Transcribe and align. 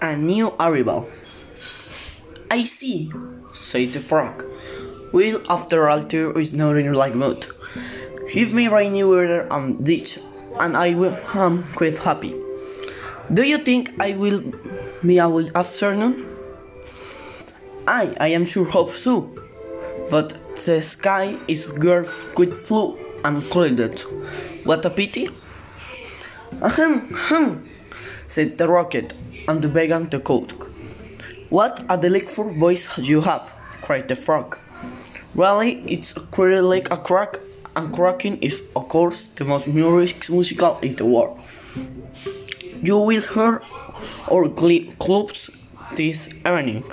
a 0.00 0.16
new 0.16 0.54
arrival. 0.60 1.08
I 2.50 2.64
see, 2.64 3.12
said 3.54 3.92
the 3.92 4.00
frog. 4.00 4.44
Well, 5.12 5.40
after 5.48 5.88
all, 5.88 6.00
there 6.00 6.38
is 6.38 6.52
nothing 6.52 6.92
like 6.92 7.14
mood. 7.14 7.46
Give 8.32 8.52
me 8.52 8.68
rainy 8.68 9.04
weather 9.04 9.46
and 9.50 9.84
ditch, 9.84 10.18
and 10.60 10.76
I 10.76 10.94
will 10.94 11.16
am 11.34 11.64
quite 11.74 11.98
happy. 11.98 12.34
Do 13.32 13.42
you 13.42 13.58
think 13.58 13.92
I 14.00 14.12
will 14.12 14.42
be 15.04 15.18
a 15.18 15.28
good 15.28 15.52
afternoon? 15.54 16.26
I, 17.86 18.14
I 18.20 18.28
am 18.28 18.44
sure 18.44 18.64
hope 18.64 18.92
so. 18.92 19.30
But 20.10 20.56
the 20.64 20.82
sky 20.82 21.36
is 21.48 21.66
girth 21.66 22.26
with 22.36 22.56
flu 22.56 22.98
and 23.24 23.42
clouded. 23.50 24.00
What 24.64 24.84
a 24.84 24.90
pity. 24.90 25.28
Ahem, 26.62 27.14
ahem, 27.14 27.68
said 28.28 28.58
the 28.58 28.68
rocket, 28.68 29.14
and 29.48 29.72
began 29.72 30.08
to 30.10 30.20
cook. 30.20 30.70
What 31.50 31.84
a 31.88 31.96
delightful 31.96 32.52
voice 32.54 32.86
you 32.98 33.22
have, 33.22 33.50
cried 33.82 34.08
the 34.08 34.16
frog. 34.16 34.58
Really, 35.34 35.82
it's 35.86 36.12
quite 36.12 36.60
like 36.60 36.90
a 36.90 36.96
crack, 36.96 37.40
and 37.74 37.92
cracking 37.92 38.38
is, 38.42 38.62
of 38.76 38.88
course, 38.88 39.28
the 39.36 39.44
most 39.44 39.66
music 39.66 40.28
musical 40.28 40.78
in 40.82 40.96
the 40.96 41.06
world. 41.06 41.38
You 42.82 42.98
will 42.98 43.22
hear 43.22 43.62
our 44.30 44.48
glee 44.48 44.92
clubs 44.98 45.50
this 45.96 46.28
evening. 46.46 46.84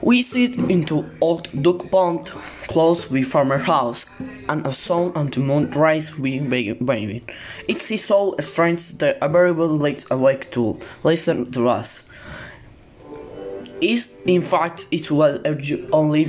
We 0.00 0.22
sit 0.22 0.56
into 0.56 1.08
old 1.20 1.48
duck 1.62 1.90
pond 1.90 2.30
close 2.66 3.08
with 3.10 3.28
farmer 3.28 3.58
house, 3.58 4.06
and 4.48 4.66
a 4.66 4.72
the 4.72 5.40
moon 5.40 5.70
rise 5.70 6.16
with 6.18 6.48
baby. 6.50 7.24
It 7.68 7.90
is 7.90 8.04
so 8.04 8.36
strange 8.40 8.98
that 8.98 9.18
everyone 9.22 9.78
lays 9.78 10.06
awake 10.10 10.50
to 10.52 10.78
listen 11.02 11.50
to 11.52 11.68
us. 11.68 12.02
Is 13.80 14.08
in 14.26 14.42
fact 14.42 14.86
it 14.90 15.10
was 15.10 15.40
only 15.92 16.24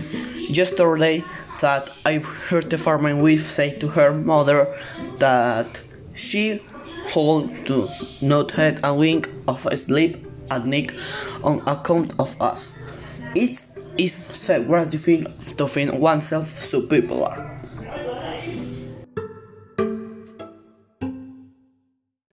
yesterday 0.49 1.23
that 1.61 1.89
I 2.05 2.17
heard 2.17 2.69
the 2.69 2.77
farmer 2.77 3.15
wife 3.15 3.45
say 3.47 3.77
to 3.79 3.87
her 3.89 4.11
mother 4.13 4.77
that 5.19 5.79
she 6.13 6.61
hold 7.11 7.65
to 7.67 7.89
not 8.21 8.51
have 8.51 8.83
a 8.83 8.93
wink 8.93 9.29
of 9.47 9.67
sleep 9.77 10.25
at 10.49 10.65
night 10.65 10.91
on 11.43 11.61
account 11.67 12.13
of 12.19 12.39
us. 12.41 12.73
It 13.35 13.61
is 13.97 14.15
so 14.31 14.63
gratifying 14.63 15.27
to 15.57 15.67
find 15.67 15.99
oneself 15.99 16.47
so 16.47 16.81
popular. 16.81 17.62